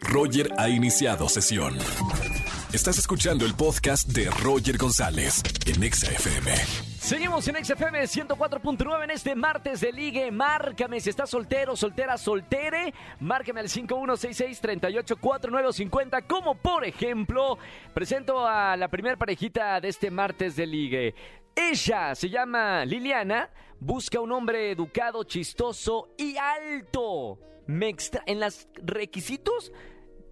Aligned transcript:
Roger 0.00 0.50
ha 0.58 0.68
iniciado 0.68 1.28
sesión. 1.28 1.78
Estás 2.72 2.98
escuchando 2.98 3.46
el 3.46 3.54
podcast 3.54 4.08
de 4.08 4.28
Roger 4.42 4.76
González 4.76 5.42
en 5.66 5.82
Exa 5.82 6.12
FM. 6.12 6.52
Seguimos 6.98 7.48
en 7.48 7.64
XFM 7.64 8.02
104.9 8.02 9.04
en 9.04 9.10
este 9.10 9.34
martes 9.34 9.80
de 9.80 9.90
ligue. 9.92 10.30
Márcame 10.30 11.00
si 11.00 11.08
estás 11.10 11.30
soltero, 11.30 11.74
soltera, 11.76 12.16
soltere. 12.18 12.92
Márcame 13.20 13.60
al 13.60 13.68
5166-384950. 13.68 16.26
Como 16.26 16.56
por 16.56 16.84
ejemplo, 16.84 17.56
presento 17.94 18.46
a 18.46 18.76
la 18.76 18.88
primera 18.88 19.16
parejita 19.16 19.80
de 19.80 19.88
este 19.88 20.10
martes 20.10 20.56
de 20.56 20.66
ligue. 20.66 21.14
Ella 21.56 22.14
se 22.14 22.28
llama 22.28 22.84
Liliana, 22.84 23.48
busca 23.80 24.20
un 24.20 24.32
hombre 24.32 24.72
educado, 24.72 25.24
chistoso 25.24 26.10
y 26.18 26.36
alto. 26.36 27.38
Me 27.68 27.88
extra 27.88 28.22
en 28.26 28.40
los 28.40 28.66
requisitos 28.82 29.72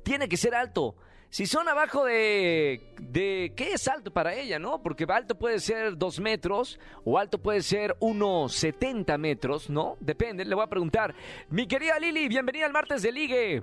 tiene 0.03 0.27
que 0.29 0.37
ser 0.37 0.55
alto. 0.55 0.97
Si 1.29 1.45
son 1.45 1.69
abajo 1.69 2.05
de, 2.07 2.95
de... 2.99 3.53
¿Qué 3.55 3.73
es 3.73 3.87
alto 3.89 4.11
para 4.11 4.33
ella, 4.35 4.59
no? 4.59 4.83
Porque 4.83 5.05
alto 5.09 5.37
puede 5.39 5.61
ser 5.61 5.99
dos 5.99 6.19
metros 6.19 6.81
o 7.05 7.19
alto 7.19 7.37
puede 7.43 7.61
ser 7.61 7.95
unos 8.01 8.55
70 8.55 9.19
metros, 9.19 9.69
¿no? 9.69 9.97
Depende, 10.01 10.47
le 10.47 10.55
voy 10.55 10.65
a 10.65 10.69
preguntar. 10.69 11.15
Mi 11.51 11.67
querida 11.67 11.99
Lili, 11.99 12.27
bienvenida 12.29 12.65
al 12.65 12.73
martes 12.73 13.03
de 13.03 13.13
Ligue. 13.13 13.63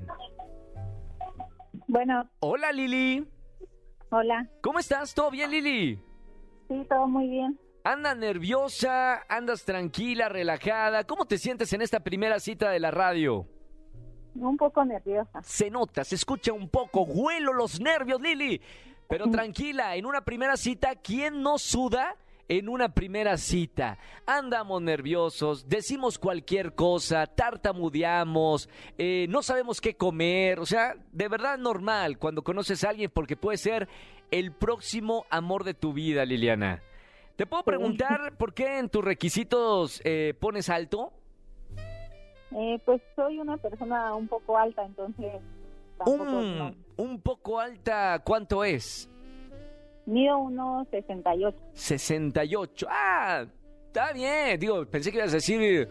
Bueno, 1.88 2.30
Hola 2.42 2.72
Lili. 2.72 3.26
hola. 4.12 4.48
¿Cómo 4.62 4.78
estás? 4.78 5.16
¿Todo 5.16 5.32
bien 5.32 5.50
Lili? 5.50 6.00
Sí, 6.68 6.86
todo 6.88 7.08
muy 7.08 7.28
bien. 7.28 7.60
¿Andas 7.84 8.18
nerviosa? 8.18 9.24
¿Andas 9.28 9.66
tranquila, 9.66 10.30
relajada? 10.30 11.06
¿Cómo 11.06 11.26
te 11.26 11.38
sientes 11.38 11.74
en 11.74 11.82
esta 11.82 12.02
primera 12.02 12.40
cita 12.40 12.70
de 12.70 12.80
la 12.80 12.92
radio? 12.92 13.48
Un 14.36 14.58
poco 14.58 14.84
nerviosa. 14.84 15.42
Se 15.44 15.70
nota, 15.70 16.04
se 16.04 16.16
escucha 16.16 16.52
un 16.54 16.70
poco, 16.70 17.04
huelo 17.04 17.54
los 17.54 17.80
nervios, 17.80 18.20
Lili. 18.22 18.60
Pero 19.08 19.30
tranquila, 19.30 19.96
en 19.96 20.06
una 20.06 20.22
primera 20.22 20.58
cita, 20.58 20.96
¿quién 20.96 21.42
no 21.42 21.58
suda? 21.58 22.16
En 22.48 22.68
una 22.68 22.90
primera 22.90 23.38
cita, 23.38 23.98
andamos 24.26 24.82
nerviosos, 24.82 25.70
decimos 25.70 26.20
cualquier 26.20 26.76
cosa, 26.76 27.26
tartamudeamos, 27.26 28.68
eh, 28.98 29.28
no 29.30 29.42
sabemos 29.42 29.80
qué 29.80 29.96
comer, 29.96 30.60
o 30.60 30.66
sea, 30.66 30.94
de 31.14 31.30
verdad 31.30 31.58
normal 31.58 32.18
cuando 32.20 32.44
conoces 32.44 32.84
a 32.84 32.90
alguien 32.90 33.10
porque 33.14 33.38
puede 33.38 33.58
ser 33.58 33.88
el 34.30 34.52
próximo 34.52 35.26
amor 35.30 35.64
de 35.64 35.74
tu 35.74 35.94
vida, 35.94 36.26
Liliana. 36.26 36.84
¿Te 37.38 37.46
puedo 37.46 37.64
preguntar 37.64 38.36
por 38.38 38.54
qué 38.54 38.78
en 38.78 38.90
tus 38.90 39.06
requisitos 39.06 40.02
eh, 40.04 40.34
pones 40.40 40.70
alto? 40.70 41.14
Eh, 42.56 42.80
pues 42.86 43.02
soy 43.16 43.40
una 43.40 43.58
persona 43.58 44.14
un 44.16 44.28
poco 44.28 44.58
alta, 44.58 44.86
entonces 44.86 45.34
tampoco 45.98 46.26
no. 46.26 46.40
Un, 46.40 46.86
un 46.98 47.22
poco 47.22 47.60
alta, 47.60 48.22
¿cuánto 48.24 48.64
es? 48.64 49.10
Mido 50.06 50.38
unos 50.38 50.88
68. 50.90 51.58
68. 51.74 52.88
Ah, 52.90 53.46
está 53.88 54.12
bien. 54.14 54.60
Digo, 54.60 54.86
pensé 54.86 55.12
que 55.12 55.18
ibas 55.18 55.32
a 55.32 55.36
decir 55.36 55.88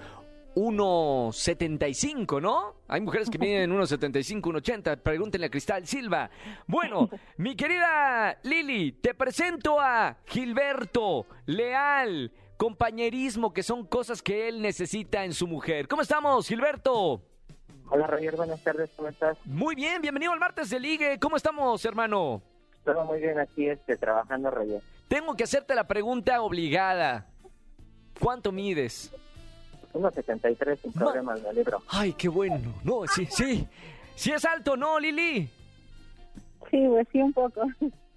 1.75, 0.54 2.40
¿no? 2.40 2.74
Hay 2.88 3.00
mujeres 3.00 3.30
que 3.30 3.38
miden 3.38 3.70
1.75, 3.74 4.40
1.80. 4.42 4.98
Pregúntenle 4.98 5.46
a 5.46 5.50
Cristal 5.50 5.86
Silva. 5.86 6.30
Bueno, 6.66 7.08
mi 7.38 7.56
querida 7.56 8.38
Lili, 8.42 8.92
te 8.92 9.14
presento 9.14 9.80
a 9.80 10.18
Gilberto 10.26 11.26
Leal. 11.46 12.30
Compañerismo, 12.56 13.52
que 13.52 13.62
son 13.62 13.84
cosas 13.86 14.22
que 14.22 14.48
él 14.48 14.62
necesita 14.62 15.24
en 15.24 15.32
su 15.32 15.46
mujer. 15.46 15.88
¿Cómo 15.88 16.02
estamos, 16.02 16.46
Gilberto? 16.46 17.22
Hola 17.90 18.06
Roger, 18.06 18.36
buenas 18.36 18.62
tardes, 18.62 18.90
¿cómo 18.96 19.08
estás? 19.08 19.36
Muy 19.44 19.74
bien, 19.74 20.00
bienvenido 20.00 20.32
al 20.32 20.38
martes 20.40 20.70
de 20.70 20.78
Ligue. 20.80 21.18
¿Cómo 21.18 21.36
estamos, 21.36 21.84
hermano? 21.84 22.40
Todo 22.84 23.04
muy 23.04 23.20
bien 23.20 23.38
aquí, 23.38 23.68
este, 23.68 23.96
trabajando 23.96 24.50
Roger. 24.50 24.80
Tengo 25.08 25.34
que 25.34 25.44
hacerte 25.44 25.74
la 25.74 25.86
pregunta 25.86 26.40
obligada. 26.40 27.26
¿Cuánto 28.20 28.52
mides? 28.52 29.12
1.73 29.92 30.78
sin 30.80 30.92
Ma- 30.94 31.00
problemas, 31.02 31.42
me 31.42 31.52
libro. 31.52 31.82
Ay, 31.88 32.12
qué 32.14 32.28
bueno. 32.28 32.72
No, 32.82 33.06
sí, 33.06 33.26
sí. 33.30 33.66
Sí 34.14 34.30
es 34.32 34.44
alto, 34.44 34.76
¿no, 34.76 34.98
Lili? 34.98 35.48
Sí, 36.70 36.86
pues 36.88 37.06
sí, 37.12 37.20
un 37.20 37.32
poco. 37.32 37.62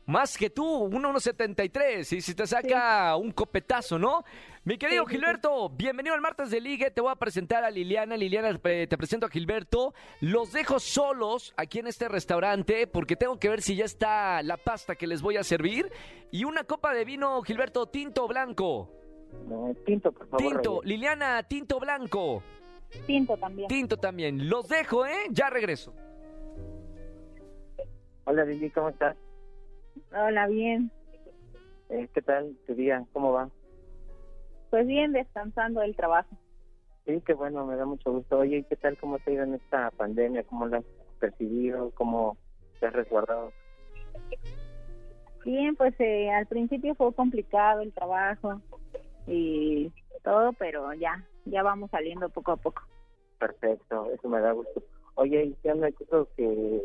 Más 0.08 0.38
que 0.38 0.52
tú, 0.52 0.88
1.73. 0.88 2.18
Y 2.18 2.22
si 2.22 2.36
te 2.36 2.46
saca 2.46 3.16
un 3.16 3.32
copetazo, 3.32 3.98
¿no? 3.98 4.24
Mi 4.64 4.78
querido 4.78 5.04
Sí, 5.04 5.10
sí, 5.10 5.16
sí. 5.16 5.20
Gilberto, 5.20 5.70
bienvenido 5.70 6.14
al 6.14 6.22
martes 6.22 6.52
de 6.52 6.62
Ligue. 6.62 6.92
Te 6.92 7.02
voy 7.02 7.12
a 7.12 7.16
presentar 7.16 7.64
a 7.64 7.72
Liliana. 7.72 8.16
Liliana, 8.16 8.56
te 8.60 8.88
presento 8.98 9.26
a 9.26 9.30
Gilberto. 9.30 9.96
Los 10.22 10.52
dejo 10.54 10.80
solos 10.80 11.54
aquí 11.58 11.80
en 11.80 11.88
este 11.88 12.08
restaurante 12.08 12.86
porque 12.86 13.16
tengo 13.16 13.40
que 13.40 13.50
ver 13.50 13.64
si 13.64 13.76
ya 13.76 13.86
está 13.86 14.44
la 14.44 14.58
pasta 14.58 14.96
que 14.96 15.08
les 15.08 15.24
voy 15.24 15.38
a 15.38 15.44
servir. 15.44 15.92
Y 16.30 16.44
una 16.44 16.64
copa 16.66 16.94
de 16.94 17.04
vino, 17.04 17.42
Gilberto, 17.42 17.88
tinto 17.88 18.26
o 18.26 18.28
blanco. 18.28 18.92
Eh, 19.34 19.76
tinto, 19.88 20.12
por 20.12 20.28
favor. 20.28 20.38
Tinto. 20.38 20.76
Roger. 20.76 20.88
Liliana, 20.88 21.44
tinto 21.44 21.78
o 21.78 21.80
blanco. 21.80 22.44
Tinto 23.08 23.38
también. 23.38 23.68
Tinto 23.68 23.98
también. 23.98 24.50
Los 24.50 24.68
dejo, 24.68 25.06
¿eh? 25.08 25.26
Ya 25.32 25.50
regreso. 25.50 25.96
Hola 28.26 28.46
Lili, 28.46 28.70
¿cómo 28.70 28.90
estás? 28.90 29.16
Hola, 30.12 30.48
bien. 30.48 30.92
Eh, 31.90 32.08
¿Qué 32.14 32.22
tal 32.22 32.56
tu 32.66 32.76
día? 32.76 33.06
¿Cómo 33.14 33.32
va? 33.32 33.50
Pues 34.70 34.88
bien, 34.88 35.14
descansando 35.14 35.82
del 35.82 35.96
trabajo. 35.96 36.36
Sí, 37.06 37.22
qué 37.26 37.34
bueno, 37.34 37.66
me 37.66 37.76
da 37.76 37.86
mucho 37.86 38.12
gusto. 38.12 38.40
Oye, 38.40 38.58
¿y 38.58 38.64
¿qué 38.64 38.76
tal 38.76 38.98
cómo 38.98 39.20
te 39.20 39.32
ha 39.32 39.34
ido 39.36 39.44
en 39.44 39.54
esta 39.54 39.92
pandemia? 39.92 40.44
¿Cómo 40.44 40.66
la 40.66 40.78
has 40.78 40.86
percibido? 41.20 41.92
¿Cómo 41.92 42.38
te 42.80 42.88
has 42.88 42.94
resguardado? 42.94 43.52
Bien, 45.46 45.76
pues 45.76 45.94
eh, 46.00 46.32
al 46.32 46.48
principio 46.48 46.96
fue 46.96 47.14
complicado 47.14 47.82
el 47.82 47.94
trabajo 47.94 48.62
y 49.28 49.92
todo, 50.24 50.54
pero 50.54 50.92
ya, 50.94 51.24
ya 51.46 51.62
vamos 51.62 51.92
saliendo 51.92 52.30
poco 52.30 52.54
a 52.54 52.58
poco. 52.58 52.82
Perfecto, 53.38 54.10
eso 54.12 54.28
me 54.28 54.40
da 54.40 54.54
gusto. 54.54 54.82
Oye, 55.14 55.46
¿y 55.46 55.54
qué 55.62 55.72
onda? 55.72 55.92
¿Qué 55.92 56.06
que 56.36 56.82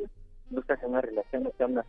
buscas 0.50 0.78
una 0.82 1.00
relación? 1.00 1.50
¿Qué 1.56 1.64
onda? 1.64 1.86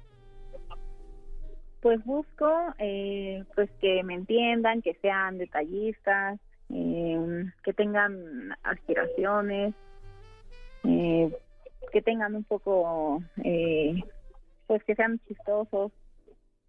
Pues 1.82 2.04
busco, 2.06 2.50
eh, 2.78 3.44
pues 3.56 3.70
que 3.80 4.04
me 4.04 4.14
entiendan, 4.14 4.82
que 4.82 4.94
sean 4.96 5.38
detallistas, 5.38 6.40
eh, 6.70 7.46
que 7.64 7.74
tengan 7.74 8.56
aspiraciones, 8.64 9.74
eh, 10.84 11.36
que 11.92 12.02
tengan 12.02 12.36
un 12.36 12.44
poco, 12.44 13.24
eh, 13.44 13.96
pues 14.68 14.84
que 14.84 14.96
sean 14.96 15.20
chistosos. 15.28 15.92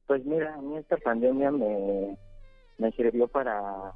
Pues 0.07 0.25
mira, 0.25 0.55
a 0.55 0.63
mí 0.63 0.79
esta 0.79 0.97
pandemia 0.97 1.51
me, 1.51 2.17
me 2.79 2.91
sirvió 2.93 3.29
para 3.29 3.93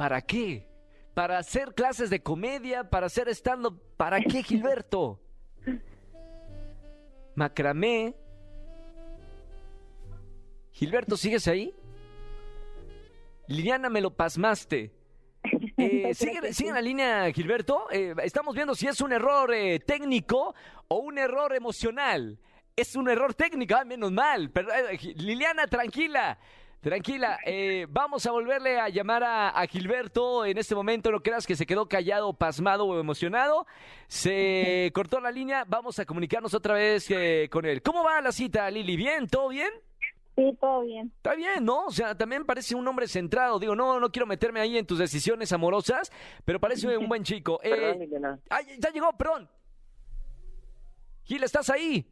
¿Para 0.00 0.22
qué? 0.22 0.66
¿Para 1.12 1.36
hacer 1.36 1.74
clases 1.74 2.08
de 2.08 2.22
comedia? 2.22 2.88
¿Para 2.88 3.04
hacer 3.04 3.28
stand-up? 3.28 3.78
¿Para 3.98 4.18
qué, 4.22 4.42
Gilberto? 4.42 5.20
Macramé. 7.34 8.14
Gilberto, 10.72 11.16
¿sigues 11.16 11.46
ahí? 11.48 11.74
Liliana, 13.48 13.90
me 13.90 14.00
lo 14.00 14.14
pasmaste. 14.14 14.92
Eh, 15.76 16.12
¿sigue, 16.12 16.40
en 16.68 16.74
la 16.74 16.82
línea, 16.82 17.32
Gilberto? 17.32 17.90
Eh, 17.90 18.14
estamos 18.22 18.54
viendo 18.54 18.74
si 18.74 18.86
es 18.86 19.00
un 19.00 19.12
error 19.12 19.54
eh, 19.54 19.80
técnico 19.80 20.54
o 20.88 20.96
un 20.98 21.16
error 21.16 21.54
emocional. 21.54 22.38
Es 22.76 22.96
un 22.96 23.08
error 23.08 23.32
técnico, 23.32 23.74
ah, 23.76 23.84
menos 23.86 24.12
mal. 24.12 24.50
Pero, 24.50 24.68
Liliana, 25.16 25.66
tranquila. 25.66 26.38
Tranquila, 26.80 27.38
eh, 27.44 27.86
vamos 27.90 28.24
a 28.24 28.30
volverle 28.30 28.80
a 28.80 28.88
llamar 28.88 29.22
a, 29.22 29.50
a 29.50 29.66
Gilberto 29.66 30.46
en 30.46 30.56
este 30.56 30.74
momento. 30.74 31.10
No 31.10 31.20
creas 31.20 31.46
que 31.46 31.54
se 31.54 31.66
quedó 31.66 31.86
callado, 31.86 32.32
pasmado 32.32 32.86
o 32.86 32.98
emocionado. 32.98 33.66
Se 34.08 34.90
cortó 34.94 35.20
la 35.20 35.30
línea. 35.30 35.64
Vamos 35.68 35.98
a 35.98 36.06
comunicarnos 36.06 36.54
otra 36.54 36.74
vez 36.74 37.06
eh, 37.10 37.48
con 37.50 37.66
él. 37.66 37.82
¿Cómo 37.82 38.02
va 38.02 38.22
la 38.22 38.32
cita, 38.32 38.70
Lili? 38.70 38.96
¿Bien? 38.96 39.26
¿Todo 39.26 39.48
bien? 39.48 39.70
Sí, 40.36 40.56
todo 40.58 40.80
bien. 40.80 41.12
Está 41.16 41.34
bien, 41.34 41.62
¿no? 41.66 41.84
O 41.84 41.90
sea, 41.90 42.14
también 42.14 42.46
parece 42.46 42.74
un 42.74 42.88
hombre 42.88 43.06
centrado. 43.08 43.58
Digo, 43.58 43.76
no, 43.76 44.00
no 44.00 44.10
quiero 44.10 44.26
meterme 44.26 44.60
ahí 44.60 44.78
en 44.78 44.86
tus 44.86 44.98
decisiones 44.98 45.52
amorosas, 45.52 46.10
pero 46.46 46.58
parece 46.60 46.96
un 46.96 47.08
buen 47.08 47.24
chico. 47.24 47.60
Eh, 47.70 48.08
Perdón. 48.10 48.40
¡Ay, 48.48 48.64
ya 48.78 48.90
llegó, 48.90 49.12
perdón! 49.18 49.50
Gil, 51.24 51.42
¿estás 51.42 51.68
ahí? 51.68 52.06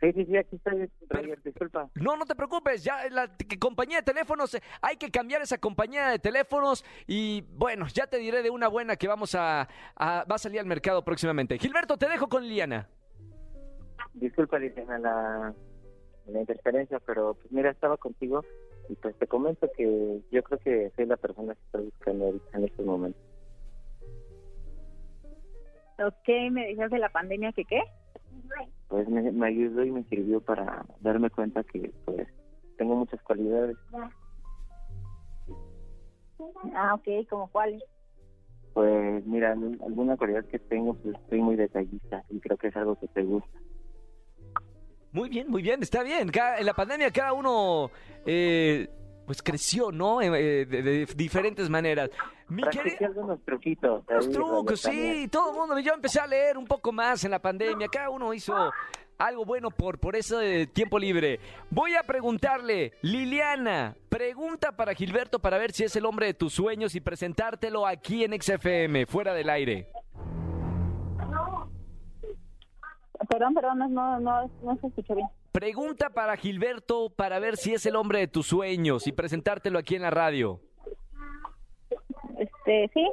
Sí, 0.00 0.12
sí, 0.12 0.26
sí, 0.26 0.36
aquí 0.36 0.56
estoy, 0.56 0.90
Roger, 1.08 1.42
disculpa. 1.42 1.88
No, 1.94 2.16
no 2.16 2.26
te 2.26 2.34
preocupes, 2.34 2.84
ya 2.84 3.08
la 3.10 3.30
compañía 3.58 3.96
de 3.98 4.02
teléfonos, 4.02 4.54
hay 4.82 4.96
que 4.96 5.10
cambiar 5.10 5.40
esa 5.40 5.56
compañía 5.56 6.08
de 6.08 6.18
teléfonos 6.18 6.84
y 7.06 7.40
bueno, 7.54 7.86
ya 7.88 8.06
te 8.06 8.18
diré 8.18 8.42
de 8.42 8.50
una 8.50 8.68
buena 8.68 8.96
que 8.96 9.08
vamos 9.08 9.34
a, 9.34 9.62
a- 9.96 10.24
va 10.30 10.34
a 10.34 10.38
salir 10.38 10.60
al 10.60 10.66
mercado 10.66 11.02
próximamente. 11.02 11.58
Gilberto, 11.58 11.96
te 11.96 12.08
dejo 12.10 12.28
con 12.28 12.42
Liliana. 12.42 12.88
Disculpa, 14.12 14.58
Liliana, 14.58 14.98
la, 14.98 15.54
la 16.26 16.40
interferencia, 16.40 17.00
pero 17.00 17.32
pues 17.34 17.50
mira, 17.50 17.70
estaba 17.70 17.96
contigo 17.96 18.44
y 18.90 18.94
pues 18.96 19.16
te 19.16 19.26
comento 19.26 19.66
que 19.74 20.20
yo 20.30 20.42
creo 20.42 20.58
que 20.58 20.92
soy 20.94 21.06
la 21.06 21.16
persona 21.16 21.54
que 21.54 21.60
estoy 21.64 21.84
buscando 21.86 22.26
ahorita 22.26 22.58
en 22.58 22.64
estos 22.64 22.84
momentos. 22.84 23.22
Ok, 25.98 26.28
me 26.50 26.66
dices 26.68 26.90
de 26.90 26.98
la 26.98 27.08
pandemia 27.08 27.52
que 27.52 27.64
qué? 27.64 27.80
Me, 29.22 29.32
me 29.32 29.46
ayudó 29.46 29.82
y 29.82 29.90
me 29.90 30.04
sirvió 30.04 30.40
para 30.42 30.84
darme 31.00 31.30
cuenta 31.30 31.64
que 31.64 31.90
pues 32.04 32.28
tengo 32.76 32.96
muchas 32.96 33.22
cualidades. 33.22 33.76
Ah, 36.74 36.94
ok, 36.94 37.26
¿como 37.30 37.48
cuáles? 37.48 37.82
Pues 38.74 39.24
mira, 39.24 39.52
alguna 39.52 40.18
cualidad 40.18 40.44
que 40.44 40.58
tengo, 40.58 40.92
pues 40.94 41.16
soy 41.30 41.40
muy 41.40 41.56
detallista 41.56 42.22
y 42.28 42.40
creo 42.40 42.58
que 42.58 42.68
es 42.68 42.76
algo 42.76 42.94
que 42.96 43.08
te 43.08 43.22
gusta. 43.22 43.58
Muy 45.12 45.30
bien, 45.30 45.48
muy 45.48 45.62
bien, 45.62 45.82
está 45.82 46.02
bien. 46.02 46.28
Cada- 46.28 46.58
en 46.58 46.66
la 46.66 46.74
pandemia 46.74 47.10
cada 47.10 47.32
uno 47.32 47.90
eh, 48.26 48.86
pues 49.24 49.42
creció, 49.42 49.90
¿no? 49.90 50.20
Eh, 50.20 50.26
eh, 50.26 50.66
de, 50.66 50.82
de 50.82 51.06
diferentes 51.16 51.70
maneras. 51.70 52.10
Mi 52.48 52.60
Practiqué 52.62 52.90
querido... 52.98 53.06
algunos 53.12 53.42
truquitos. 53.44 54.04
Los 54.08 54.30
trucos, 54.30 54.82
también. 54.82 55.14
sí, 55.22 55.28
todo 55.28 55.52
el 55.52 55.56
mundo. 55.56 55.78
Yo 55.80 55.94
empecé 55.94 56.20
a 56.20 56.26
leer 56.26 56.58
un 56.58 56.66
poco 56.66 56.92
más 56.92 57.24
en 57.24 57.30
la 57.30 57.38
pandemia. 57.40 57.88
Cada 57.88 58.10
uno 58.10 58.34
hizo 58.34 58.70
algo 59.18 59.44
bueno 59.44 59.70
por, 59.70 59.98
por 59.98 60.16
ese 60.16 60.66
tiempo 60.66 60.98
libre. 60.98 61.40
Voy 61.70 61.94
a 61.94 62.02
preguntarle, 62.02 62.92
Liliana, 63.02 63.96
pregunta 64.08 64.72
para 64.72 64.94
Gilberto 64.94 65.38
para 65.38 65.58
ver 65.58 65.72
si 65.72 65.84
es 65.84 65.96
el 65.96 66.06
hombre 66.06 66.26
de 66.26 66.34
tus 66.34 66.52
sueños 66.52 66.94
y 66.94 67.00
presentártelo 67.00 67.86
aquí 67.86 68.24
en 68.24 68.40
XFM, 68.40 69.06
fuera 69.06 69.34
del 69.34 69.50
aire. 69.50 69.88
Perdón, 73.28 73.54
perdón, 73.54 73.78
no, 73.78 73.88
no, 73.88 74.20
no, 74.20 74.50
no 74.62 74.76
se 74.76 74.86
escuchó 74.86 75.14
bien. 75.14 75.28
Pregunta 75.50 76.10
para 76.10 76.36
Gilberto 76.36 77.08
para 77.08 77.38
ver 77.38 77.56
si 77.56 77.72
es 77.72 77.86
el 77.86 77.96
hombre 77.96 78.18
de 78.18 78.28
tus 78.28 78.46
sueños 78.46 79.06
y 79.06 79.12
presentártelo 79.12 79.78
aquí 79.78 79.94
en 79.96 80.02
la 80.02 80.10
radio. 80.10 80.60
Este, 82.38 82.90
sí. 82.92 83.10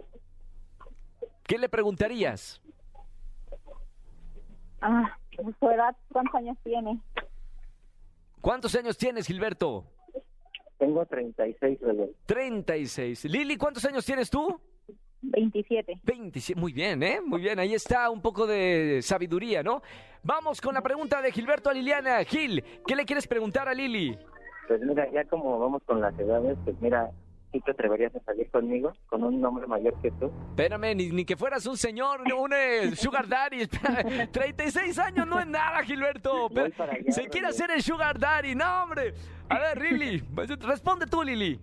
¿Qué 1.43 1.57
le 1.57 1.69
preguntarías? 1.69 2.61
Ah, 4.81 5.17
su 5.59 5.69
edad, 5.69 5.95
¿cuántos 6.11 6.35
años 6.35 6.57
tiene? 6.63 6.99
¿Cuántos 8.41 8.75
años 8.75 8.97
tienes, 8.97 9.27
Gilberto? 9.27 9.85
Tengo 10.77 11.05
36, 11.05 11.79
Roger. 11.81 12.09
36. 12.25 13.25
Lili, 13.25 13.57
¿cuántos 13.57 13.85
años 13.85 14.05
tienes 14.05 14.29
tú? 14.29 14.59
27. 15.21 16.01
27, 16.03 16.59
muy 16.59 16.73
bien, 16.73 17.01
¿eh? 17.01 17.21
Muy 17.25 17.39
bien, 17.39 17.57
ahí 17.57 17.73
está 17.73 18.09
un 18.09 18.21
poco 18.21 18.45
de 18.45 18.99
sabiduría, 19.01 19.63
¿no? 19.63 19.81
Vamos 20.21 20.59
con 20.59 20.73
la 20.73 20.81
pregunta 20.81 21.21
de 21.21 21.31
Gilberto 21.31 21.69
a 21.69 21.73
Liliana. 21.73 22.23
Gil, 22.25 22.63
¿qué 22.85 22.95
le 22.95 23.05
quieres 23.05 23.27
preguntar 23.27 23.69
a 23.69 23.73
Lili? 23.73 24.17
Pues 24.67 24.81
mira, 24.81 25.09
ya 25.11 25.23
como 25.25 25.59
vamos 25.59 25.81
con 25.83 26.01
las 26.01 26.17
edades, 26.19 26.57
pues 26.65 26.75
mira, 26.81 27.11
¿sí 27.53 27.61
te 27.61 27.71
atreverías 27.71 28.13
a 28.15 28.19
salir 28.21 28.49
conmigo? 28.49 28.91
Con 29.07 29.23
un 29.23 29.45
hombre 29.45 29.67
mayor 29.67 29.93
que 30.01 30.11
tú. 30.11 30.31
Espérame, 30.49 30.95
ni, 30.95 31.09
ni 31.11 31.23
que 31.23 31.37
fueras 31.37 31.65
un 31.67 31.77
señor, 31.77 32.21
un 32.21 32.51
eh, 32.53 32.95
sugar 32.95 33.27
daddy. 33.27 33.61
Espera, 33.61 34.27
36 34.31 34.99
años 34.99 35.27
no 35.27 35.39
es 35.39 35.47
nada, 35.47 35.83
Gilberto. 35.83 36.47
Allá, 36.47 36.69
Se 37.09 37.27
quiere 37.29 37.47
hacer 37.47 37.69
el 37.71 37.81
sugar 37.81 38.19
daddy, 38.19 38.55
no, 38.55 38.83
hombre. 38.83 39.13
A 39.47 39.59
ver, 39.59 39.79
Lili, 39.81 40.23
responde 40.61 41.05
tú, 41.05 41.21
Lili. 41.21 41.59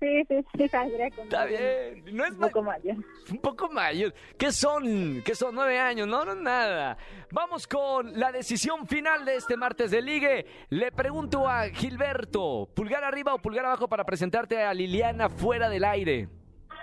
Sí, 0.00 0.24
sí, 0.28 0.44
sí, 0.56 0.68
saldría 0.68 1.10
con 1.10 1.24
Está 1.24 1.44
bien, 1.46 2.04
no 2.14 2.24
es 2.24 2.32
un 2.32 2.38
poco 2.40 2.62
mayor. 2.62 2.96
un 3.30 3.38
poco 3.38 3.68
mayor. 3.70 4.12
¿Qué 4.38 4.52
son? 4.52 5.22
¿Qué 5.24 5.34
son? 5.34 5.54
Nueve 5.54 5.78
años, 5.78 6.06
no, 6.06 6.24
no 6.24 6.34
nada. 6.34 6.96
Vamos 7.30 7.66
con 7.66 8.18
la 8.18 8.30
decisión 8.32 8.86
final 8.86 9.24
de 9.24 9.36
este 9.36 9.56
martes 9.56 9.90
de 9.90 10.02
ligue. 10.02 10.46
Le 10.68 10.92
pregunto 10.92 11.48
a 11.48 11.68
Gilberto, 11.70 12.68
¿pulgar 12.74 13.04
arriba 13.04 13.34
o 13.34 13.38
pulgar 13.38 13.64
abajo 13.64 13.88
para 13.88 14.04
presentarte 14.04 14.62
a 14.62 14.74
Liliana 14.74 15.28
fuera 15.30 15.68
del 15.68 15.84
aire? 15.84 16.28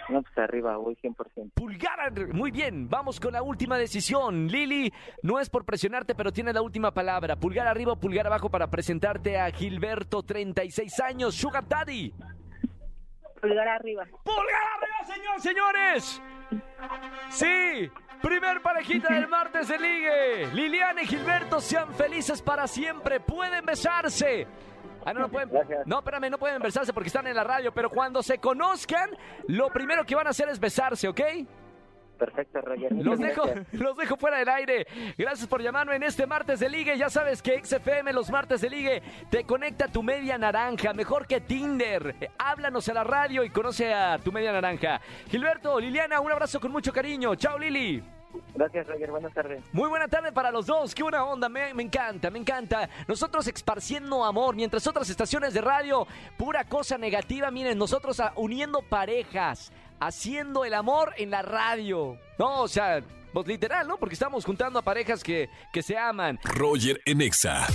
No, 0.09 0.21
pues 0.21 0.37
arriba, 0.37 0.75
voy 0.75 0.95
100%. 1.01 1.51
Pulgar, 1.53 1.97
ar- 1.99 2.33
muy 2.33 2.51
bien, 2.51 2.89
vamos 2.89 3.21
con 3.21 3.31
la 3.31 3.41
última 3.41 3.77
decisión. 3.77 4.47
Lili, 4.47 4.91
no 5.21 5.39
es 5.39 5.49
por 5.49 5.63
presionarte, 5.63 6.13
pero 6.13 6.33
tiene 6.33 6.51
la 6.51 6.61
última 6.61 6.93
palabra. 6.93 7.37
Pulgar 7.37 7.67
arriba 7.67 7.93
o 7.93 7.99
pulgar 7.99 8.27
abajo 8.27 8.49
para 8.49 8.69
presentarte 8.69 9.39
a 9.39 9.49
Gilberto, 9.51 10.21
36 10.21 10.99
años, 10.99 11.35
Sugar 11.35 11.65
Daddy. 11.65 12.13
Pulgar 13.43 13.67
arriba. 13.67 14.05
¡Pulgar 14.23 14.63
arriba, 14.77 15.13
señor, 15.13 15.41
señores! 15.41 16.21
Sí, 17.29 17.91
primer 18.21 18.61
parejita 18.61 19.13
del 19.13 19.27
martes 19.27 19.67
de 19.67 19.79
ligue. 19.79 20.47
Liliana 20.53 21.03
y 21.03 21.07
Gilberto 21.07 21.59
sean 21.59 21.93
felices 21.93 22.41
para 22.41 22.67
siempre. 22.67 23.19
Pueden 23.19 23.65
besarse. 23.65 24.47
Ah, 25.05 25.11
no, 25.11 25.19
no 25.19 25.29
pueden. 25.29 25.49
Gracias. 25.49 25.85
No, 25.85 25.99
espérame, 25.99 26.29
no 26.29 26.37
pueden 26.37 26.61
besarse 26.61 26.93
porque 26.93 27.07
están 27.07 27.27
en 27.27 27.35
la 27.35 27.43
radio. 27.43 27.73
Pero 27.73 27.89
cuando 27.89 28.23
se 28.23 28.37
conozcan, 28.37 29.09
lo 29.47 29.69
primero 29.71 30.05
que 30.05 30.15
van 30.15 30.27
a 30.27 30.29
hacer 30.29 30.47
es 30.47 30.57
besarse, 30.57 31.09
¿ok? 31.09 31.19
Perfecto, 32.17 32.61
Roger. 32.61 32.91
Los 32.93 33.19
dejo, 33.19 33.43
los 33.71 33.97
dejo 33.97 34.17
fuera 34.17 34.37
del 34.37 34.49
aire. 34.49 34.87
Gracias 35.17 35.47
por 35.47 35.61
llamarme 35.61 35.95
en 35.95 36.03
este 36.03 36.25
martes 36.25 36.59
de 36.59 36.69
ligue. 36.69 36.97
Ya 36.97 37.09
sabes 37.09 37.41
que 37.41 37.61
XFM 37.63 38.13
los 38.13 38.29
martes 38.29 38.61
de 38.61 38.69
ligue 38.69 39.01
te 39.29 39.43
conecta 39.43 39.85
a 39.85 39.87
tu 39.87 40.03
media 40.03 40.37
naranja, 40.37 40.93
mejor 40.93 41.27
que 41.27 41.41
Tinder. 41.41 42.29
Háblanos 42.37 42.87
a 42.89 42.93
la 42.93 43.03
radio 43.03 43.43
y 43.43 43.49
conoce 43.49 43.93
a 43.93 44.17
tu 44.19 44.31
media 44.31 44.51
naranja. 44.51 45.01
Gilberto, 45.29 45.79
Liliana, 45.79 46.19
un 46.19 46.31
abrazo 46.31 46.59
con 46.59 46.71
mucho 46.71 46.93
cariño. 46.93 47.35
Chao, 47.35 47.57
Lili. 47.57 48.03
Gracias, 48.55 48.87
Roger. 48.87 49.11
Buenas 49.11 49.33
tardes. 49.33 49.63
Muy 49.71 49.89
buena 49.89 50.07
tarde 50.07 50.31
para 50.31 50.51
los 50.51 50.65
dos, 50.65 50.93
qué 50.95 51.03
buena 51.03 51.23
onda, 51.23 51.49
me, 51.49 51.73
me 51.73 51.83
encanta, 51.83 52.29
me 52.29 52.39
encanta. 52.39 52.89
Nosotros 53.07 53.47
esparciendo 53.47 54.23
amor, 54.23 54.55
mientras 54.55 54.85
otras 54.87 55.09
estaciones 55.09 55.53
de 55.53 55.61
radio, 55.61 56.07
pura 56.37 56.63
cosa 56.63 56.97
negativa, 56.97 57.51
miren, 57.51 57.77
nosotros 57.77 58.21
uniendo 58.35 58.81
parejas, 58.81 59.71
haciendo 59.99 60.65
el 60.65 60.73
amor 60.73 61.13
en 61.17 61.31
la 61.31 61.41
radio. 61.41 62.17
No, 62.37 62.61
o 62.61 62.67
sea, 62.67 63.03
pues 63.33 63.47
literal, 63.47 63.87
¿no? 63.87 63.97
Porque 63.97 64.13
estamos 64.13 64.45
juntando 64.45 64.79
a 64.79 64.81
parejas 64.81 65.23
que, 65.23 65.49
que 65.71 65.81
se 65.81 65.97
aman. 65.97 66.39
Roger 66.43 67.01
en 67.05 67.21
Exa. 67.21 67.67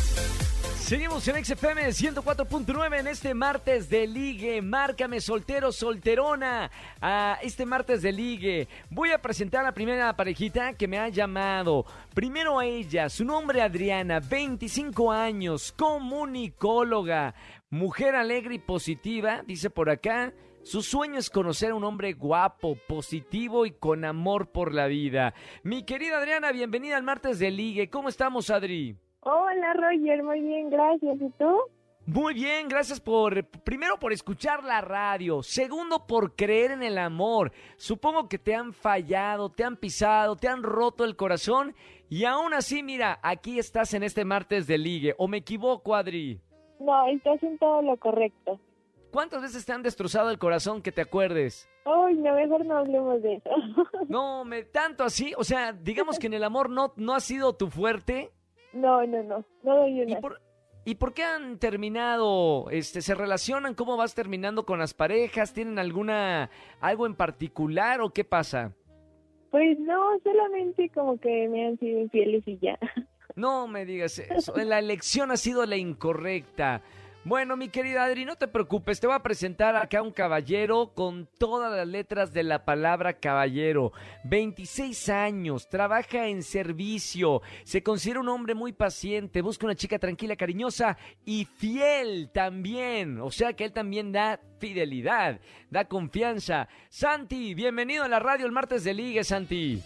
Seguimos 0.89 1.29
en 1.29 1.45
XFM 1.45 1.87
104.9 1.89 3.01
en 3.01 3.09
este 3.09 3.35
martes 3.35 3.91
de 3.91 4.07
ligue. 4.07 4.63
Márcame 4.63 5.21
soltero, 5.21 5.71
solterona. 5.71 6.71
A 7.03 7.39
este 7.43 7.67
martes 7.67 8.01
de 8.01 8.11
ligue. 8.11 8.69
Voy 8.89 9.11
a 9.11 9.21
presentar 9.21 9.61
a 9.61 9.65
la 9.65 9.75
primera 9.75 10.17
parejita 10.17 10.73
que 10.73 10.89
me 10.89 10.99
ha 10.99 11.11
llamado. 11.11 11.85
Primero 12.15 12.59
a 12.59 12.65
ella, 12.65 13.11
su 13.11 13.27
nombre 13.27 13.61
Adriana, 13.61 14.21
25 14.21 15.13
años, 15.13 15.73
comunicóloga, 15.73 17.35
mujer 17.69 18.15
alegre 18.15 18.55
y 18.55 18.59
positiva, 18.59 19.43
dice 19.47 19.69
por 19.69 19.91
acá. 19.91 20.33
Su 20.69 20.83
sueño 20.83 21.19
es 21.19 21.31
conocer 21.31 21.71
a 21.71 21.75
un 21.75 21.83
hombre 21.83 22.13
guapo, 22.13 22.77
positivo 22.87 23.65
y 23.65 23.71
con 23.71 24.05
amor 24.05 24.53
por 24.53 24.75
la 24.75 24.87
vida. 24.87 25.33
Mi 25.63 25.83
querida 25.83 26.19
Adriana, 26.19 26.53
bienvenida 26.53 26.99
al 26.99 27.03
martes 27.03 27.39
de 27.39 27.51
ligue. 27.51 27.89
¿Cómo 27.89 28.11
estamos, 28.11 28.51
Adri? 28.51 28.95
Hola 29.21 29.73
Roger, 29.73 30.23
muy 30.23 30.43
bien, 30.43 30.69
gracias. 30.69 31.17
¿Y 31.23 31.31
tú? 31.39 31.59
Muy 32.05 32.35
bien, 32.35 32.69
gracias 32.69 33.01
por, 33.01 33.47
primero 33.65 33.99
por 33.99 34.13
escuchar 34.13 34.63
la 34.63 34.83
radio, 34.83 35.43
segundo 35.43 36.07
por 36.07 36.37
creer 36.37 36.73
en 36.73 36.83
el 36.83 36.99
amor. 36.99 37.51
Supongo 37.79 38.29
que 38.29 38.39
te 38.39 38.55
han 38.55 38.75
fallado, 38.75 39.49
te 39.49 39.65
han 39.65 39.79
pisado, 39.79 40.37
te 40.37 40.49
han 40.49 40.63
roto 40.63 41.07
el 41.07 41.17
corazón 41.17 41.75
y 42.11 42.27
aún 42.27 42.53
así, 42.53 42.83
mira, 42.83 43.19
aquí 43.23 43.59
estás 43.59 43.95
en 43.95 44.03
este 44.03 44.27
martes 44.27 44.67
de 44.67 44.77
ligue. 44.77 45.15
¿O 45.17 45.29
me 45.29 45.39
equivoco, 45.39 45.95
Adri? 45.95 46.43
No, 46.79 47.09
estás 47.09 47.43
en 47.43 47.57
todo 47.57 47.81
lo 47.81 47.97
correcto. 47.97 48.61
¿Cuántas 49.11 49.43
veces 49.43 49.65
te 49.65 49.73
han 49.73 49.83
destrozado 49.83 50.31
el 50.31 50.39
corazón 50.39 50.83
que 50.83 50.93
te 50.93 51.01
acuerdes? 51.01 51.69
Ay, 51.85 52.15
no, 52.17 52.35
mejor 52.35 52.65
no 52.67 52.79
hablemos 52.79 53.23
de 53.23 53.35
eso. 53.35 53.51
No, 54.09 54.45
me 54.45 54.63
tanto 54.65 55.05
así, 55.05 55.33
o 55.37 55.45
sea, 55.45 55.73
digamos 55.73 56.19
que 56.19 56.27
en 56.29 56.35
el 56.35 56.45
amor 56.45 56.71
no, 56.71 56.93
no 56.97 57.15
ha 57.15 57.21
sido 57.21 57.55
tu 57.55 57.69
fuerte. 57.69 58.31
No, 58.73 59.07
no, 59.07 59.23
no, 59.23 59.45
no 59.63 59.77
doy 59.77 60.01
¿Y 60.01 60.03
una. 60.03 60.21
por, 60.21 60.41
¿Y 60.85 60.95
por 60.95 61.13
qué 61.13 61.25
han 61.25 61.59
terminado? 61.59 62.71
Este, 62.71 63.03
¿Se 63.03 63.15
relacionan? 63.15 63.75
¿Cómo 63.75 63.97
vas 63.99 64.15
terminando 64.15 64.65
con 64.65 64.79
las 64.79 64.95
parejas? 64.95 65.53
¿Tienen 65.53 65.79
alguna 65.79 66.51
algo 66.81 67.07
en 67.07 67.15
particular 67.15 68.01
o 68.01 68.11
qué 68.11 68.25
pasa? 68.25 68.73
Pues 69.51 69.79
no, 69.81 70.19
solamente 70.23 70.91
como 70.91 71.19
que 71.19 71.49
me 71.49 71.67
han 71.67 71.79
sido 71.79 72.01
infieles 72.01 72.43
y 72.47 72.59
ya. 72.59 72.79
No 73.37 73.69
me 73.69 73.85
digas 73.85 74.19
eso. 74.19 74.55
La 74.57 74.79
elección 74.79 75.31
ha 75.31 75.37
sido 75.37 75.65
la 75.67 75.77
incorrecta. 75.77 76.83
Bueno, 77.29 77.59
mi 77.59 77.69
querida 77.69 78.05
Adri, 78.05 78.25
no 78.25 78.37
te 78.37 78.49
preocupes, 78.49 79.01
te 79.01 79.07
voy 79.07 79.15
a 79.15 79.23
presentar 79.23 79.77
acá 79.77 80.01
un 80.01 80.13
caballero 80.13 80.95
con 80.95 81.29
todas 81.37 81.71
las 81.71 81.87
letras 81.87 82.33
de 82.33 82.43
la 82.43 82.65
palabra 82.65 83.13
caballero. 83.13 83.93
26 84.25 85.11
años, 85.11 85.69
trabaja 85.69 86.29
en 86.29 86.43
servicio, 86.43 87.43
se 87.65 87.83
considera 87.83 88.21
un 88.21 88.31
hombre 88.31 88.55
muy 88.55 88.73
paciente, 88.73 89.43
busca 89.43 89.67
una 89.67 89.75
chica 89.75 89.99
tranquila, 89.99 90.37
cariñosa 90.37 90.97
y 91.27 91.45
fiel 91.45 92.31
también. 92.33 93.21
O 93.21 93.31
sea 93.31 93.53
que 93.53 93.67
él 93.67 93.75
también 93.75 94.11
da 94.11 94.41
fidelidad, 94.59 95.39
da 95.69 95.85
confianza. 95.85 96.67
Santi, 96.89 97.53
bienvenido 97.53 98.05
a 98.05 98.09
la 98.09 98.21
radio 98.21 98.47
el 98.47 98.53
martes 98.53 98.85
de 98.85 98.95
Ligue, 98.95 99.23
Santi. 99.23 99.83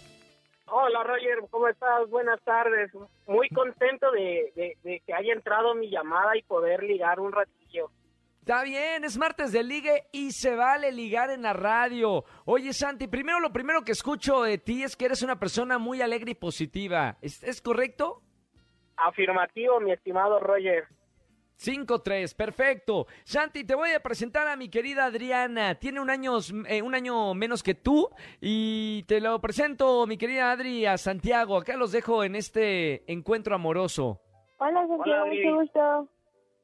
Hola 0.65 1.03
Roger, 1.03 1.39
¿cómo 1.49 1.67
estás? 1.67 2.09
Buenas 2.09 2.41
tardes. 2.43 2.91
Muy 3.27 3.49
contento 3.49 4.11
de, 4.11 4.51
de- 4.55 4.77
de 4.83 4.99
que 5.05 5.13
haya 5.13 5.33
entrado 5.33 5.75
mi 5.75 5.89
llamada 5.89 6.35
y 6.37 6.43
poder 6.43 6.83
ligar 6.83 7.19
un 7.19 7.31
ratillo. 7.31 7.91
Está 8.39 8.63
bien, 8.63 9.03
es 9.05 9.17
martes 9.17 9.51
de 9.53 9.63
ligue 9.63 10.03
y 10.11 10.31
se 10.31 10.55
vale 10.55 10.91
ligar 10.91 11.29
en 11.31 11.43
la 11.43 11.53
radio. 11.53 12.25
Oye, 12.45 12.73
Santi, 12.73 13.07
primero 13.07 13.39
lo 13.39 13.53
primero 13.53 13.83
que 13.83 13.93
escucho 13.93 14.41
de 14.43 14.57
ti 14.57 14.83
es 14.83 14.95
que 14.97 15.05
eres 15.05 15.21
una 15.21 15.39
persona 15.39 15.77
muy 15.77 16.01
alegre 16.01 16.31
y 16.31 16.35
positiva. 16.35 17.17
¿Es, 17.21 17.41
es 17.43 17.61
correcto? 17.61 18.21
Afirmativo, 18.97 19.79
mi 19.79 19.91
estimado 19.91 20.39
Roger. 20.39 20.87
5-3, 21.63 22.35
perfecto. 22.35 23.07
Santi, 23.23 23.63
te 23.63 23.73
voy 23.75 23.91
a 23.91 24.01
presentar 24.01 24.47
a 24.47 24.57
mi 24.57 24.69
querida 24.69 25.05
Adriana. 25.05 25.75
Tiene 25.75 26.01
un 26.01 26.09
año, 26.09 26.33
eh, 26.67 26.81
un 26.81 26.93
año 26.93 27.33
menos 27.33 27.63
que 27.63 27.73
tú 27.73 28.09
y 28.41 29.03
te 29.03 29.21
lo 29.21 29.39
presento, 29.39 30.05
mi 30.05 30.17
querida 30.17 30.51
Adri, 30.51 30.85
a 30.85 30.97
Santiago. 30.97 31.57
Acá 31.57 31.77
los 31.77 31.91
dejo 31.93 32.23
en 32.23 32.35
este 32.35 33.09
encuentro 33.11 33.55
amoroso. 33.55 34.19
Hola, 34.57 34.85
Santiago, 34.87 35.25
mucho 35.27 35.55
gusto. 35.55 36.09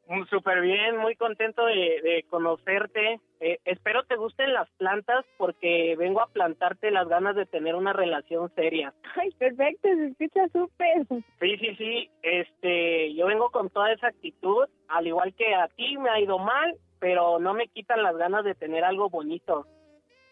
Mm, 0.07 0.25
Súper 0.25 0.61
bien, 0.61 0.97
muy 0.97 1.15
contento 1.15 1.65
de, 1.65 2.01
de 2.01 2.25
conocerte. 2.29 3.19
Eh, 3.41 3.59
espero 3.63 4.03
te 4.03 4.15
gusten 4.15 4.53
las 4.53 4.67
plantas 4.71 5.23
porque 5.37 5.95
vengo 5.97 6.19
a 6.19 6.27
plantarte 6.27 6.91
las 6.91 7.07
ganas 7.07 7.35
de 7.35 7.45
tener 7.45 7.75
una 7.75 7.93
relación 7.93 8.51
seria. 8.55 8.93
Ay, 9.15 9.29
perfecto, 9.37 9.87
se 9.87 10.07
escucha 10.07 10.47
súper. 10.49 11.05
Sí, 11.39 11.57
sí, 11.57 11.75
sí. 11.77 12.09
Este, 12.23 13.13
yo 13.13 13.27
vengo 13.27 13.49
con 13.51 13.69
toda 13.69 13.93
esa 13.93 14.07
actitud, 14.07 14.67
al 14.89 15.07
igual 15.07 15.33
que 15.35 15.53
a 15.55 15.67
ti 15.69 15.97
me 15.97 16.09
ha 16.09 16.19
ido 16.19 16.37
mal, 16.39 16.75
pero 16.99 17.39
no 17.39 17.53
me 17.53 17.67
quitan 17.67 18.03
las 18.03 18.17
ganas 18.17 18.43
de 18.43 18.55
tener 18.55 18.83
algo 18.83 19.09
bonito. 19.09 19.65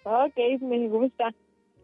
Ok, 0.03 0.37
me 0.61 0.87
gusta. 0.87 1.33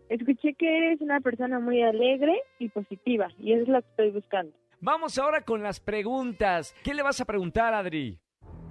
Escuché 0.10 0.53
que 0.56 0.77
eres 0.77 1.01
una 1.01 1.20
persona 1.22 1.60
muy 1.60 1.82
alegre 1.82 2.42
y 2.60 2.70
positiva, 2.70 3.30
y 3.39 3.53
eso 3.53 3.63
es 3.63 3.68
lo 3.70 3.82
que 3.82 3.88
estoy 3.89 4.12
buscando. 4.12 4.53
Vamos 4.80 5.18
ahora 5.18 5.42
con 5.42 5.63
las 5.63 5.80
preguntas. 5.80 6.75
¿Qué 6.84 6.94
le 6.94 7.03
vas 7.03 7.22
a 7.22 7.25
preguntar, 7.25 7.74
Adri? 7.74 8.20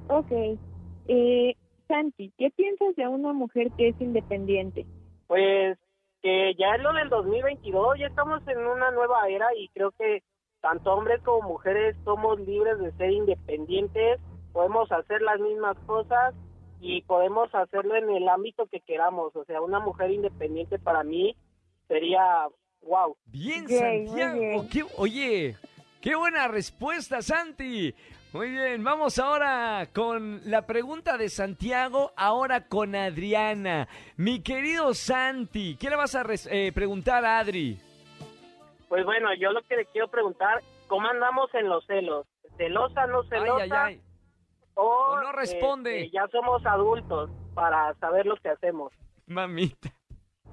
Ok. 0.09 0.31
Eh, 1.09 1.57
Santi, 1.89 2.33
¿qué 2.37 2.51
piensas 2.51 2.95
de 2.97 3.09
una 3.09 3.33
mujer 3.33 3.69
que 3.77 3.89
es 3.89 4.01
independiente? 4.01 4.87
Pues 5.27 5.79
que 6.23 6.55
ya 6.59 6.77
es 6.77 6.83
lo 6.83 6.93
del 6.93 7.09
2022, 7.09 7.99
ya 7.99 8.07
estamos 8.07 8.47
en 8.47 8.59
una 8.59 8.91
nueva 8.93 9.29
era 9.29 9.47
y 9.57 9.69
creo 9.69 9.91
que 9.93 10.23
tanto 10.63 10.95
hombres 10.95 11.21
como 11.23 11.47
mujeres 11.47 11.95
somos 12.05 12.41
libres 12.41 12.79
de 12.79 12.93
ser 12.93 13.11
independientes, 13.11 14.19
podemos 14.55 14.91
hacer 14.91 15.21
las 15.21 15.39
mismas 15.41 15.77
cosas 15.87 16.35
y 16.81 17.03
podemos 17.03 17.55
hacerlo 17.55 17.95
en 17.97 18.09
el 18.11 18.29
ámbito 18.29 18.67
que 18.67 18.81
queramos. 18.81 19.37
O 19.37 19.45
sea, 19.45 19.61
una 19.61 19.81
mujer 19.81 20.11
independiente 20.11 20.79
para 20.79 21.05
mí 21.05 21.37
sería 21.89 22.47
wow. 22.83 23.17
Bien, 23.27 23.69
Santiago. 23.69 24.39
bien. 24.41 24.69
Qué- 24.69 24.85
oye, 24.97 25.57
qué 26.01 26.15
buena 26.17 26.49
respuesta, 26.49 27.21
Santi. 27.23 27.95
Muy 28.33 28.49
bien, 28.51 28.83
vamos 28.83 29.19
ahora 29.19 29.87
con 29.95 30.41
la 30.51 30.63
pregunta 30.67 31.19
de 31.19 31.29
Santiago, 31.29 32.13
ahora 32.17 32.67
con 32.67 32.95
Adriana. 32.97 33.89
Mi 34.17 34.41
querido 34.41 34.95
Santi, 34.95 35.77
¿qué 35.77 35.91
le 35.91 35.97
vas 35.97 36.15
a 36.15 36.23
res- 36.23 36.49
eh, 36.51 36.73
preguntar 36.75 37.25
a 37.27 37.39
Adri? 37.41 37.79
Pues 38.93 39.07
bueno, 39.07 39.33
yo 39.41 39.53
lo 39.53 39.63
que 39.63 39.75
le 39.77 39.87
quiero 39.87 40.09
preguntar, 40.09 40.63
¿cómo 40.87 41.09
andamos 41.09 41.49
en 41.55 41.67
los 41.67 41.83
celos? 41.87 42.27
¿Celosa, 42.59 43.07
no 43.07 43.23
celosa? 43.23 43.63
Ay, 43.63 43.71
ay, 43.73 43.95
ay. 43.95 44.01
O, 44.75 44.83
O 44.85 45.21
no 45.23 45.33
responde. 45.33 46.01
este, 46.03 46.11
ya 46.11 46.29
somos 46.31 46.61
adultos 46.67 47.31
para 47.55 47.95
saber 47.95 48.27
lo 48.27 48.37
que 48.37 48.51
hacemos. 48.51 48.93
Mamita. 49.27 49.95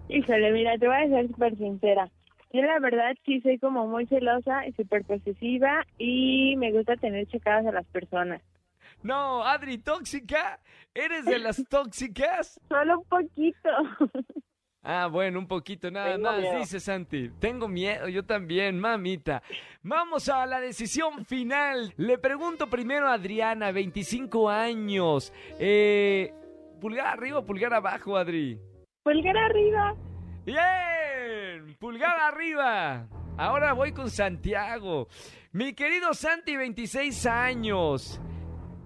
Híjole, 0.07 0.53
mira, 0.53 0.77
te 0.77 0.87
voy 0.87 0.95
a 0.95 1.07
ser 1.09 1.27
súper 1.27 1.57
sincera. 1.57 2.09
Yo 2.53 2.61
la 2.61 2.79
verdad 2.79 3.13
sí 3.25 3.41
soy 3.41 3.59
como 3.59 3.87
muy 3.87 4.05
celosa 4.07 4.65
y 4.65 4.71
súper 4.71 5.03
posesiva 5.03 5.85
y 5.97 6.55
me 6.55 6.71
gusta 6.71 6.95
tener 6.95 7.27
checadas 7.27 7.65
a 7.65 7.73
las 7.73 7.87
personas. 7.87 8.41
No, 9.03 9.43
Adri, 9.43 9.79
tóxica. 9.79 10.61
¿Eres 10.93 11.25
de 11.25 11.39
las 11.39 11.61
tóxicas? 11.69 12.57
Solo 12.69 12.99
un 12.99 13.03
poquito. 13.03 13.69
Ah, 14.91 15.05
bueno, 15.05 15.37
un 15.37 15.45
poquito 15.47 15.91
nada 15.91 16.13
Tengo 16.15 16.31
más, 16.31 16.41
miedo. 16.41 16.57
dice 16.57 16.79
Santi. 16.79 17.29
Tengo 17.39 17.67
miedo, 17.67 18.07
yo 18.07 18.25
también, 18.25 18.79
mamita. 18.79 19.43
Vamos 19.83 20.27
a 20.29 20.47
la 20.47 20.59
decisión 20.59 21.25
final. 21.25 21.93
Le 21.95 22.17
pregunto 22.17 22.67
primero 22.71 23.07
a 23.07 23.13
Adriana, 23.13 23.71
25 23.71 24.49
años. 24.49 25.31
Eh, 25.59 26.33
¿Pulgar 26.81 27.05
arriba 27.05 27.37
o 27.37 27.45
pulgar 27.45 27.71
abajo, 27.71 28.17
Adri? 28.17 28.59
Pulgar 29.03 29.37
arriba. 29.37 29.93
Bien, 30.43 31.75
pulgar 31.77 32.19
arriba. 32.21 33.07
Ahora 33.37 33.73
voy 33.73 33.91
con 33.91 34.09
Santiago. 34.09 35.07
Mi 35.51 35.73
querido 35.73 36.15
Santi, 36.15 36.57
26 36.57 37.27
años. 37.27 38.19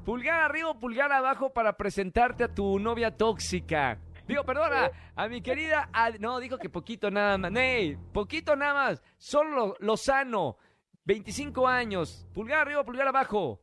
Pulgar 0.03 0.41
arriba 0.41 0.71
o 0.71 0.79
pulgar 0.79 1.13
abajo 1.13 1.53
para 1.53 1.77
presentarte 1.77 2.43
a 2.43 2.53
tu 2.53 2.77
novia 2.77 3.15
tóxica. 3.15 3.99
Digo, 4.27 4.43
perdona, 4.43 4.89
a 5.15 5.27
mi 5.27 5.41
querida... 5.41 5.89
Ad- 5.91 6.19
No, 6.19 6.39
dijo 6.39 6.57
que 6.57 6.69
poquito 6.69 7.11
nada 7.11 7.37
más. 7.37 7.51
Ney, 7.51 7.97
poquito 8.13 8.55
nada 8.55 8.73
más. 8.73 9.03
Solo 9.17 9.75
Lozano, 9.79 10.57
25 11.05 11.67
años. 11.67 12.25
Pulgar 12.33 12.59
arriba 12.59 12.83
pulgar 12.83 13.07
abajo. 13.07 13.59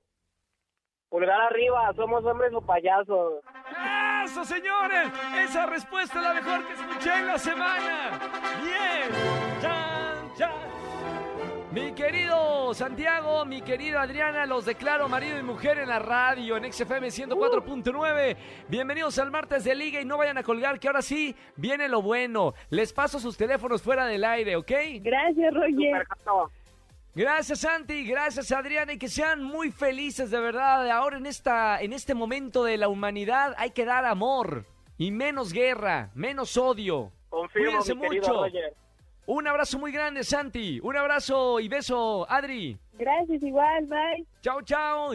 Pulgar 1.08 1.40
arriba, 1.40 1.92
somos 1.96 2.24
hombres 2.24 2.52
o 2.54 2.60
payasos. 2.60 3.42
¡Eso, 4.24 4.44
señores! 4.44 5.10
Esa 5.38 5.66
respuesta 5.66 6.18
es 6.18 6.24
la 6.24 6.34
mejor 6.34 6.66
que 6.66 6.72
escuché 6.74 7.14
en 7.18 7.26
la 7.26 7.38
semana. 7.38 8.10
¡Bien! 8.62 9.10
¡Chan, 9.60 9.60
chan! 9.62 9.89
Mi 11.72 11.92
querido 11.92 12.74
Santiago, 12.74 13.44
mi 13.44 13.62
querida 13.62 14.02
Adriana, 14.02 14.44
los 14.44 14.64
declaro 14.64 15.08
marido 15.08 15.38
y 15.38 15.42
mujer 15.44 15.78
en 15.78 15.88
la 15.88 16.00
radio, 16.00 16.56
en 16.56 16.72
XFM 16.72 17.06
104.9. 17.08 18.36
Bienvenidos 18.66 19.16
al 19.20 19.30
martes 19.30 19.62
de 19.62 19.76
Liga 19.76 20.00
y 20.00 20.04
no 20.04 20.18
vayan 20.18 20.36
a 20.36 20.42
colgar, 20.42 20.80
que 20.80 20.88
ahora 20.88 21.00
sí 21.00 21.36
viene 21.54 21.88
lo 21.88 22.02
bueno. 22.02 22.54
Les 22.70 22.92
paso 22.92 23.20
sus 23.20 23.36
teléfonos 23.36 23.82
fuera 23.82 24.06
del 24.06 24.24
aire, 24.24 24.56
¿ok? 24.56 24.72
Gracias, 25.00 25.54
Roger. 25.54 26.06
Gracias 27.14 27.60
Santi, 27.60 28.04
gracias 28.04 28.52
Adriana 28.52 28.92
y 28.92 28.98
que 28.98 29.08
sean 29.08 29.42
muy 29.42 29.70
felices 29.70 30.30
de 30.30 30.40
verdad. 30.40 30.88
Ahora 30.90 31.18
en 31.18 31.26
esta 31.26 31.80
en 31.80 31.92
este 31.92 32.14
momento 32.14 32.62
de 32.62 32.76
la 32.78 32.88
humanidad 32.88 33.54
hay 33.58 33.70
que 33.70 33.84
dar 33.84 34.04
amor 34.04 34.64
y 34.96 35.10
menos 35.10 35.52
guerra, 35.52 36.10
menos 36.14 36.56
odio. 36.56 37.12
Confirmo, 37.28 37.78
Cuídense 37.78 37.94
mi 37.94 38.00
querido 38.02 38.28
mucho. 38.28 38.42
Roger. 38.44 38.79
Un 39.32 39.46
abrazo 39.46 39.78
muy 39.78 39.92
grande 39.92 40.24
Santi, 40.24 40.80
un 40.82 40.96
abrazo 40.96 41.60
y 41.60 41.68
beso 41.68 42.28
Adri. 42.28 42.76
Gracias, 42.94 43.40
igual, 43.44 43.86
bye. 43.86 44.26
Chao, 44.42 44.60
chao. 44.62 45.12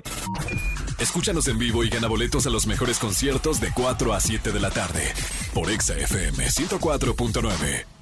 Escúchanos 0.97 1.49
en 1.49 1.59
vivo 1.59 1.83
y 1.83 1.89
gana 1.89 2.07
boletos 2.07 2.47
a 2.47 2.49
los 2.49 2.65
mejores 2.65 2.97
conciertos 2.97 3.59
de 3.59 3.71
4 3.75 4.13
a 4.13 4.19
7 4.21 4.53
de 4.53 4.59
la 4.61 4.71
tarde 4.71 5.11
por 5.53 5.69
Exa 5.69 5.97
FM 5.97 6.45
104.9. 6.45 7.94